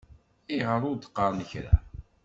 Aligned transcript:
Ayɣer 0.49 0.81
ur 0.89 0.95
d-qqaṛen 0.97 1.41
kra? 1.51 1.73